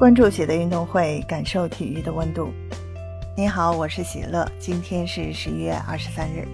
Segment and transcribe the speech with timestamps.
[0.00, 2.50] 关注喜乐运动会，感受体育的温度。
[3.36, 4.50] 你好，我是喜乐。
[4.58, 6.48] 今天是十一月二十三日。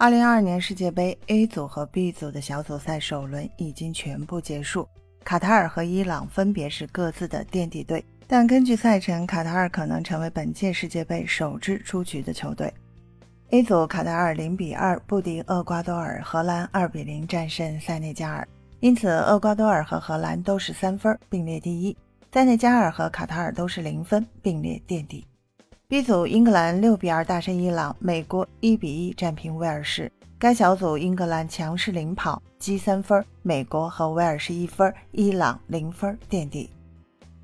[0.00, 4.84] 二零二二年世界杯 A 组和 B 组的小组赛首轮已经全部结束，
[5.22, 8.04] 卡塔尔和伊朗分别是各自的垫底队。
[8.26, 12.74] 但根据赛程，卡塔尔可能成为本届世界杯首支出局的球队。
[13.50, 18.48] A 组，卡塔尔零比二不敌厄瓜多尔，荷兰二比零战胜塞内加尔，
[18.80, 21.96] 因此厄瓜多尔和荷兰都是三分，并列第一。
[22.32, 25.26] 塞内加尔和卡塔尔都是零分，并列垫底。
[25.88, 30.10] B 组，英格兰六比二大胜伊朗，美国一比一战平威尔士。
[30.38, 36.70] 该小组英格兰强势领跑，积三分；美国和威尔士一分，伊朗零分垫底。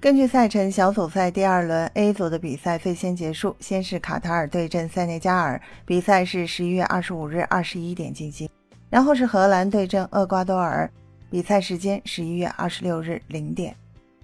[0.00, 8.48] 根据赛程，小组赛第二轮 A 组的比赛最先结束，先是卡塔尔对阵塞内加尔，比赛是十一月二十五日二十一点进行；
[8.88, 10.90] 然后是荷兰对阵厄瓜多尔，
[11.30, 13.76] 比赛时间十一月二十六日零点。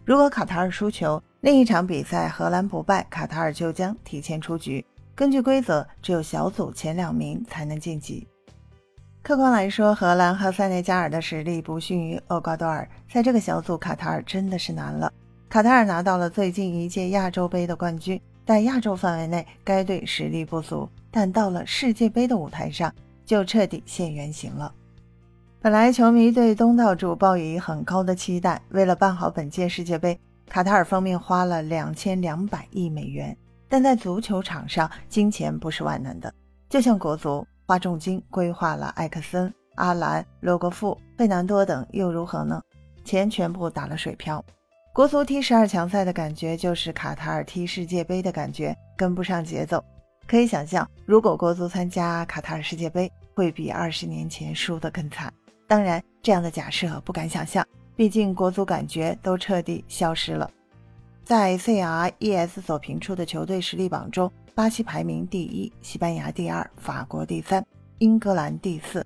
[0.07, 4.87] 如果卡塔尔输球，另一场比赛荷兰不败，卡塔尔就将提前出局。
[5.17, 8.25] 根据规则，只有小组前两名才能晋级。
[9.21, 15.13] 客观来说，荷兰和塞内加尔的实力不逊于厄瓜多尔，在这个小组，卡塔尔真的是难了。
[15.49, 24.73] 卡塔尔拿到了最近一届亚洲杯的冠军，在亚洲范围内，该队实力不俗，但到了世界杯的舞台上，就彻底现原形了。
[25.67, 30.17] 本来球迷对东道主抱以很高的期待，为了办好本届世界杯，
[30.49, 33.37] 卡塔尔方面花了两千两百亿美元。
[33.69, 36.33] 但在足球场上，金钱不是万能的。
[36.69, 42.63] 就像国足花重金规划了埃克森、阿兰、罗格夫、费南多等，又如何呢？
[43.05, 44.41] 钱全部打了水漂。
[44.93, 49.85] 国足踢十二强赛的感觉，就是卡塔尔踢世界杯的感觉，跟不上节奏。
[50.29, 55.35] 可以想象，如果国足参加卡塔尔世界杯，会比二十年前输得更惨。
[55.67, 60.51] 当然，这样的假设不敢想象，毕竟国足感觉都彻底消失了。
[61.25, 67.67] 在 CRES 所评出的球队实力榜中，巴西排名第一，西班牙第二，法国第三，
[67.99, 69.05] 英格兰第四。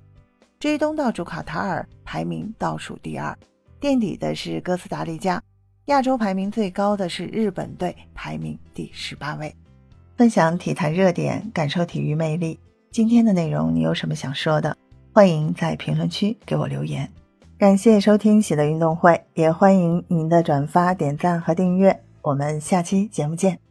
[0.58, 3.34] 至于东道主卡塔尔，排名倒数第二，
[3.80, 5.42] 垫底的是哥斯达黎加。
[5.86, 9.56] 亚洲排名最高的是日本队，排名第十八位。
[10.18, 12.60] 分享体坛热点，感受体育魅力。
[12.90, 14.76] 今天的内容你有什么想说的？
[15.12, 17.10] 欢迎在评论区给我留言，
[17.58, 22.04] 感谢收听喜乐运动会，也欢迎您的转发、点赞和订阅。
[22.22, 23.69] 我们下期节目见。